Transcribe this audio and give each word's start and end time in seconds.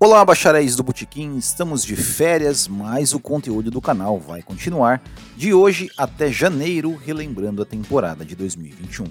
Olá, 0.00 0.24
bacharéis 0.24 0.76
do 0.76 0.84
Botequim, 0.84 1.36
estamos 1.36 1.84
de 1.84 1.96
férias, 1.96 2.68
mas 2.68 3.12
o 3.12 3.18
conteúdo 3.18 3.68
do 3.68 3.80
canal 3.80 4.16
vai 4.16 4.42
continuar 4.42 5.02
de 5.36 5.52
hoje 5.52 5.90
até 5.98 6.30
janeiro, 6.30 6.94
relembrando 6.94 7.60
a 7.60 7.66
temporada 7.66 8.24
de 8.24 8.36
2021. 8.36 9.06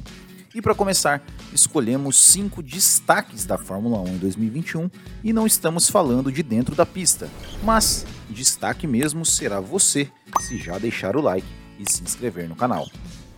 E 0.55 0.61
para 0.61 0.73
começar, 0.73 1.21
escolhemos 1.51 2.15
cinco 2.15 2.63
destaques 2.63 3.45
da 3.45 3.57
Fórmula 3.57 3.99
1 3.99 4.07
em 4.07 4.17
2021 4.17 4.89
e 5.25 5.33
não 5.33 5.45
estamos 5.45 5.89
falando 5.89 6.31
de 6.31 6.41
dentro 6.41 6.73
da 6.73 6.86
pista, 6.86 7.29
mas 7.65 8.05
destaque 8.29 8.88
mesmo 8.88 9.25
será 9.25 9.59
você 9.59 10.09
se 10.39 10.57
já 10.57 10.77
deixar 10.77 11.17
o 11.17 11.21
like 11.21 11.47
e 11.77 11.91
se 11.91 12.01
inscrever 12.01 12.47
no 12.47 12.55
canal. 12.55 12.89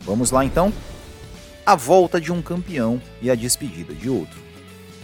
Vamos 0.01 0.29
lá 0.29 0.45
então? 0.45 0.71
A 1.65 1.73
volta 1.75 2.21
de 2.21 2.31
um 2.31 2.43
campeão 2.43 3.01
e 3.23 3.31
a 3.31 3.33
despedida 3.33 3.95
de 3.95 4.07
outro. 4.07 4.48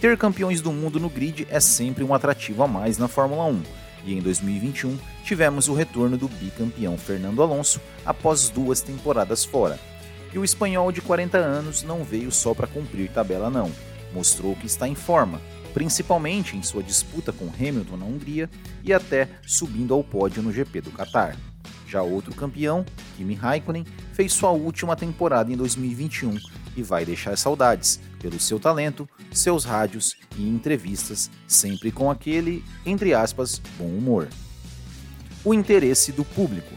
Ter 0.00 0.16
campeões 0.18 0.60
do 0.60 0.72
mundo 0.72 1.00
no 1.00 1.08
grid 1.08 1.46
é 1.50 1.58
sempre 1.58 2.04
um 2.04 2.12
atrativo 2.12 2.62
a 2.62 2.68
mais 2.68 2.98
na 2.98 3.08
Fórmula 3.08 3.46
1, 3.46 3.62
e 4.04 4.14
em 4.14 4.20
2021 4.20 4.98
tivemos 5.24 5.68
o 5.68 5.74
retorno 5.74 6.18
do 6.18 6.28
bicampeão 6.28 6.98
Fernando 6.98 7.42
Alonso 7.42 7.80
após 8.04 8.50
duas 8.50 8.82
temporadas 8.82 9.44
fora. 9.44 9.80
E 10.32 10.38
o 10.38 10.44
espanhol 10.44 10.92
de 10.92 11.00
40 11.00 11.38
anos 11.38 11.82
não 11.82 12.04
veio 12.04 12.30
só 12.30 12.52
para 12.52 12.66
cumprir 12.66 13.10
tabela 13.10 13.48
não, 13.48 13.72
mostrou 14.12 14.54
que 14.54 14.66
está 14.66 14.86
em 14.86 14.94
forma, 14.94 15.40
principalmente 15.72 16.56
em 16.56 16.62
sua 16.62 16.82
disputa 16.82 17.32
com 17.32 17.46
Hamilton 17.46 17.96
na 17.96 18.04
Hungria 18.04 18.50
e 18.84 18.92
até 18.92 19.28
subindo 19.46 19.94
ao 19.94 20.04
pódio 20.04 20.42
no 20.42 20.52
GP 20.52 20.82
do 20.82 20.90
Qatar. 20.90 21.36
Já 21.88 22.02
outro 22.02 22.34
campeão, 22.34 22.84
Kimi 23.16 23.34
Raikkonen, 23.34 23.86
fez 24.12 24.32
sua 24.32 24.50
última 24.50 24.94
temporada 24.94 25.50
em 25.50 25.56
2021 25.56 26.36
e 26.76 26.82
vai 26.82 27.04
deixar 27.04 27.36
saudades 27.36 27.98
pelo 28.20 28.38
seu 28.38 28.60
talento, 28.60 29.08
seus 29.32 29.64
rádios 29.64 30.16
e 30.36 30.48
entrevistas, 30.48 31.30
sempre 31.46 31.90
com 31.90 32.10
aquele, 32.10 32.64
entre 32.84 33.14
aspas, 33.14 33.60
bom 33.78 33.86
humor. 33.86 34.28
O 35.44 35.54
interesse 35.54 36.12
do 36.12 36.24
público. 36.24 36.74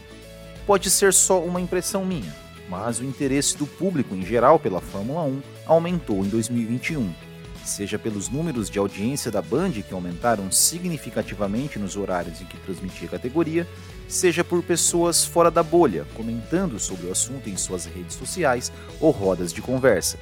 Pode 0.66 0.90
ser 0.90 1.12
só 1.12 1.42
uma 1.42 1.60
impressão 1.60 2.04
minha, 2.04 2.34
mas 2.68 3.00
o 3.00 3.04
interesse 3.04 3.56
do 3.56 3.66
público 3.66 4.14
em 4.14 4.24
geral 4.24 4.58
pela 4.58 4.80
Fórmula 4.80 5.22
1 5.24 5.42
aumentou 5.66 6.24
em 6.24 6.28
2021 6.28 7.29
seja 7.64 7.98
pelos 7.98 8.28
números 8.28 8.68
de 8.68 8.78
audiência 8.78 9.30
da 9.30 9.42
Band 9.42 9.72
que 9.72 9.94
aumentaram 9.94 10.50
significativamente 10.50 11.78
nos 11.78 11.96
horários 11.96 12.40
em 12.40 12.44
que 12.44 12.56
transmitia 12.58 13.08
a 13.08 13.10
categoria, 13.10 13.66
seja 14.08 14.42
por 14.42 14.62
pessoas 14.62 15.24
fora 15.24 15.50
da 15.50 15.62
bolha 15.62 16.06
comentando 16.14 16.78
sobre 16.78 17.06
o 17.06 17.12
assunto 17.12 17.48
em 17.48 17.56
suas 17.56 17.84
redes 17.84 18.16
sociais 18.16 18.72
ou 19.00 19.10
rodas 19.10 19.52
de 19.52 19.62
conversa. 19.62 20.18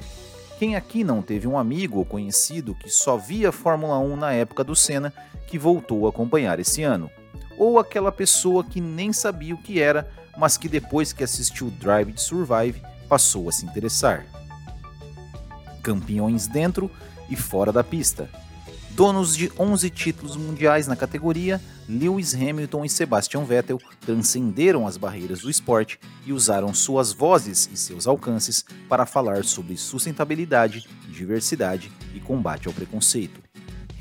Quem 0.59 0.75
aqui 0.75 1.03
não 1.03 1.21
teve 1.21 1.47
um 1.47 1.57
amigo 1.57 1.99
ou 1.99 2.05
conhecido 2.05 2.75
que 2.75 2.89
só 2.89 3.17
via 3.17 3.51
Fórmula 3.51 3.97
1 3.97 4.15
na 4.17 4.33
época 4.33 4.63
do 4.63 4.75
Senna 4.75 5.13
que 5.47 5.57
voltou 5.57 6.05
a 6.05 6.09
acompanhar 6.09 6.59
esse 6.59 6.83
ano? 6.83 7.09
Ou 7.57 7.79
aquela 7.79 8.11
pessoa 8.11 8.63
que 8.63 8.81
nem 8.81 9.13
sabia 9.13 9.55
o 9.55 9.61
que 9.61 9.81
era, 9.81 10.11
mas 10.37 10.57
que 10.57 10.69
depois 10.69 11.13
que 11.13 11.23
assistiu 11.23 11.69
Drive 11.71 12.13
to 12.13 12.21
Survive 12.21 12.81
passou 13.07 13.49
a 13.49 13.51
se 13.51 13.65
interessar? 13.65 14.38
Campeões 15.81 16.47
dentro 16.47 16.89
e 17.29 17.35
fora 17.35 17.71
da 17.71 17.83
pista. 17.83 18.29
Donos 18.91 19.35
de 19.35 19.51
11 19.57 19.89
títulos 19.89 20.35
mundiais 20.35 20.85
na 20.85 20.95
categoria, 20.95 21.61
Lewis 21.87 22.33
Hamilton 22.33 22.83
e 22.83 22.89
Sebastian 22.89 23.45
Vettel 23.45 23.79
transcenderam 24.01 24.85
as 24.85 24.97
barreiras 24.97 25.41
do 25.41 25.49
esporte 25.49 25.99
e 26.25 26.33
usaram 26.33 26.73
suas 26.73 27.13
vozes 27.13 27.69
e 27.71 27.77
seus 27.77 28.07
alcances 28.07 28.65
para 28.89 29.05
falar 29.05 29.45
sobre 29.45 29.77
sustentabilidade, 29.77 30.85
diversidade 31.07 31.91
e 32.13 32.19
combate 32.19 32.67
ao 32.67 32.73
preconceito. 32.73 33.48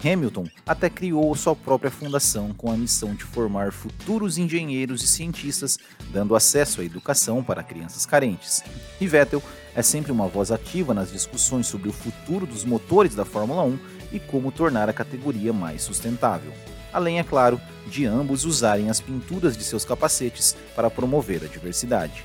Hamilton 0.04 0.44
até 0.66 0.88
criou 0.88 1.34
sua 1.34 1.56
própria 1.56 1.90
fundação 1.90 2.52
com 2.54 2.70
a 2.70 2.76
missão 2.76 3.14
de 3.14 3.24
formar 3.24 3.72
futuros 3.72 4.38
engenheiros 4.38 5.02
e 5.02 5.06
cientistas, 5.08 5.78
dando 6.10 6.36
acesso 6.36 6.80
à 6.80 6.84
educação 6.84 7.42
para 7.42 7.62
crianças 7.62 8.06
carentes. 8.06 8.62
E 9.00 9.06
Vettel 9.06 9.42
é 9.74 9.82
sempre 9.82 10.12
uma 10.12 10.28
voz 10.28 10.52
ativa 10.52 10.94
nas 10.94 11.10
discussões 11.10 11.66
sobre 11.66 11.88
o 11.88 11.92
futuro 11.92 12.46
dos 12.46 12.64
motores 12.64 13.14
da 13.14 13.24
Fórmula 13.24 13.64
1 13.64 13.78
e 14.12 14.20
como 14.20 14.52
tornar 14.52 14.88
a 14.88 14.92
categoria 14.92 15.52
mais 15.52 15.82
sustentável. 15.82 16.52
Além, 16.92 17.18
é 17.18 17.24
claro, 17.24 17.60
de 17.86 18.06
ambos 18.06 18.44
usarem 18.44 18.88
as 18.88 19.00
pinturas 19.00 19.56
de 19.56 19.64
seus 19.64 19.84
capacetes 19.84 20.56
para 20.74 20.90
promover 20.90 21.44
a 21.44 21.48
diversidade. 21.48 22.24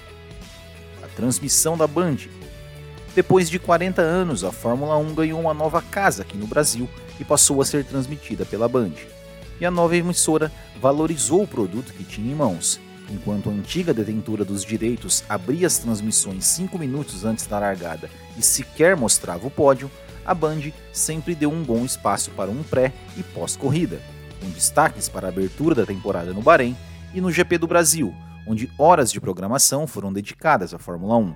A 1.03 1.08
transmissão 1.16 1.78
da 1.78 1.86
Band. 1.86 2.18
Depois 3.14 3.50
de 3.50 3.59
40 3.59 4.02
anos, 4.02 4.44
a 4.44 4.52
Fórmula 4.52 4.97
1 4.97 5.14
ganhou 5.14 5.40
uma 5.40 5.53
nova 5.53 5.81
casa 5.81 6.24
aqui 6.24 6.38
no 6.38 6.47
Brasil 6.47 6.90
e 7.19 7.24
passou 7.24 7.62
a 7.62 7.66
ser 7.66 7.84
transmitida 7.85 8.46
pela 8.46 8.68
Band. 8.68 8.94
E 9.59 9.66
a 9.66 9.72
nova 9.72 9.96
emissora 9.96 10.51
valorizou 10.81 11.44
o 11.44 11.47
produto 11.47 11.94
que 11.94 12.03
tinha 12.03 12.31
em 12.31 12.35
mãos. 12.35 12.79
Enquanto 13.09 13.50
a 13.50 13.53
antiga 13.53 13.94
detentora 13.94 14.46
dos 14.46 14.63
direitos 14.63 15.23
abria 15.28 15.68
as 15.68 15.78
transmissões 15.78 16.46
cinco 16.46 16.78
minutos 16.78 17.25
antes 17.25 17.46
da 17.46 17.59
largada 17.59 18.09
e 18.38 18.41
sequer 18.41 18.96
mostrava 18.96 19.46
o 19.46 19.52
pódio, 19.52 19.91
a 20.25 20.34
Band 20.34 20.72
sempre 20.91 21.35
deu 21.35 21.52
um 21.52 21.63
bom 21.63 21.84
espaço 21.84 22.31
para 22.31 22.50
um 22.50 22.63
pré 22.63 22.94
e 23.18 23.23
pós-corrida, 23.23 24.02
com 24.41 24.50
destaques 24.50 25.09
para 25.09 25.28
a 25.28 25.29
abertura 25.29 25.75
da 25.75 25.85
temporada 25.85 26.34
no 26.34 26.41
Bahrein 26.41 26.75
e 27.13 27.22
no 27.22 27.31
GP 27.31 27.57
do 27.57 27.68
Brasil, 27.68 28.13
onde 28.47 28.72
horas 28.78 29.12
de 29.12 29.19
programação 29.19 29.85
foram 29.85 30.12
dedicadas 30.12 30.73
à 30.73 30.79
Fórmula 30.79 31.18
1. 31.18 31.35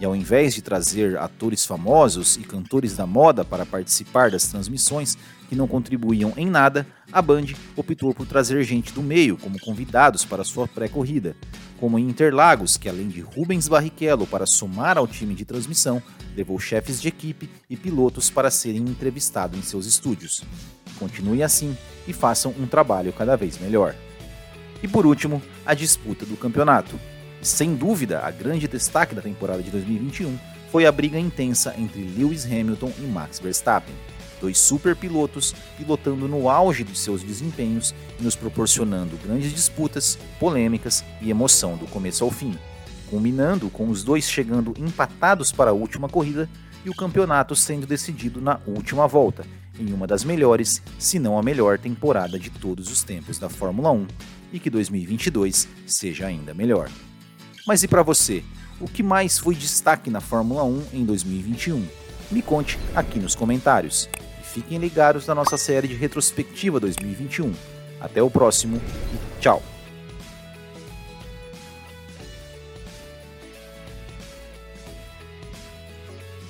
E 0.00 0.04
ao 0.04 0.14
invés 0.14 0.54
de 0.54 0.62
trazer 0.62 1.18
atores 1.18 1.66
famosos 1.66 2.36
e 2.36 2.40
cantores 2.40 2.96
da 2.96 3.04
moda 3.04 3.44
para 3.44 3.66
participar 3.66 4.30
das 4.30 4.46
transmissões 4.46 5.18
que 5.48 5.56
não 5.56 5.66
contribuíam 5.66 6.32
em 6.36 6.46
nada, 6.46 6.86
a 7.10 7.20
Band 7.20 7.46
optou 7.74 8.14
por 8.14 8.26
trazer 8.26 8.62
gente 8.62 8.92
do 8.92 9.02
meio 9.02 9.36
como 9.36 9.58
convidados 9.58 10.24
para 10.24 10.44
sua 10.44 10.68
pré-corrida, 10.68 11.34
como 11.80 11.98
em 11.98 12.08
Interlagos, 12.08 12.76
que 12.76 12.88
além 12.88 13.08
de 13.08 13.20
Rubens 13.20 13.66
Barrichello 13.66 14.26
para 14.26 14.46
somar 14.46 14.98
ao 14.98 15.06
time 15.08 15.34
de 15.34 15.44
transmissão, 15.44 16.00
levou 16.36 16.58
chefes 16.60 17.00
de 17.00 17.08
equipe 17.08 17.50
e 17.68 17.76
pilotos 17.76 18.30
para 18.30 18.50
serem 18.50 18.82
entrevistados 18.82 19.58
em 19.58 19.62
seus 19.62 19.86
estúdios. 19.86 20.44
Continue 20.98 21.42
assim 21.42 21.76
e 22.06 22.12
façam 22.12 22.54
um 22.58 22.66
trabalho 22.66 23.12
cada 23.12 23.36
vez 23.36 23.58
melhor. 23.58 23.94
E 24.82 24.86
por 24.86 25.06
último, 25.06 25.42
a 25.66 25.74
disputa 25.74 26.24
do 26.24 26.36
campeonato. 26.36 26.98
Sem 27.40 27.74
dúvida, 27.76 28.20
a 28.20 28.30
grande 28.30 28.66
destaque 28.66 29.14
da 29.14 29.22
temporada 29.22 29.62
de 29.62 29.70
2021 29.70 30.36
foi 30.70 30.86
a 30.86 30.92
briga 30.92 31.18
intensa 31.18 31.74
entre 31.78 32.02
Lewis 32.02 32.44
Hamilton 32.44 32.92
e 32.98 33.02
Max 33.02 33.38
Verstappen. 33.38 33.94
Dois 34.40 34.58
super 34.58 34.94
pilotos 34.94 35.54
pilotando 35.76 36.28
no 36.28 36.48
auge 36.48 36.84
de 36.84 36.96
seus 36.96 37.22
desempenhos 37.22 37.94
e 38.18 38.22
nos 38.22 38.36
proporcionando 38.36 39.16
grandes 39.24 39.52
disputas, 39.52 40.18
polêmicas 40.38 41.04
e 41.20 41.30
emoção 41.30 41.76
do 41.76 41.86
começo 41.86 42.24
ao 42.24 42.30
fim, 42.30 42.56
culminando 43.08 43.70
com 43.70 43.88
os 43.88 44.04
dois 44.04 44.28
chegando 44.28 44.74
empatados 44.76 45.50
para 45.50 45.70
a 45.70 45.74
última 45.74 46.08
corrida 46.08 46.48
e 46.84 46.90
o 46.90 46.94
campeonato 46.94 47.56
sendo 47.56 47.86
decidido 47.86 48.40
na 48.40 48.60
última 48.66 49.06
volta, 49.06 49.44
em 49.78 49.92
uma 49.92 50.06
das 50.06 50.24
melhores, 50.24 50.82
se 50.98 51.18
não 51.18 51.38
a 51.38 51.42
melhor 51.42 51.78
temporada 51.78 52.38
de 52.38 52.50
todos 52.50 52.90
os 52.90 53.02
tempos 53.02 53.38
da 53.38 53.48
Fórmula 53.48 53.90
1, 53.90 54.06
e 54.52 54.58
que 54.58 54.70
2022 54.70 55.68
seja 55.86 56.26
ainda 56.26 56.54
melhor. 56.54 56.88
Mas 57.68 57.82
e 57.82 57.86
para 57.86 58.02
você? 58.02 58.42
O 58.80 58.88
que 58.88 59.02
mais 59.02 59.38
foi 59.38 59.54
destaque 59.54 60.08
na 60.08 60.22
Fórmula 60.22 60.64
1 60.64 60.84
em 60.90 61.04
2021? 61.04 61.86
Me 62.30 62.40
conte 62.40 62.78
aqui 62.94 63.18
nos 63.18 63.34
comentários. 63.34 64.08
E 64.40 64.42
fiquem 64.42 64.78
ligados 64.78 65.26
na 65.26 65.34
nossa 65.34 65.58
série 65.58 65.86
de 65.86 65.94
retrospectiva 65.94 66.80
2021. 66.80 67.52
Até 68.00 68.22
o 68.22 68.30
próximo 68.30 68.78
e 68.78 69.40
tchau! 69.42 69.62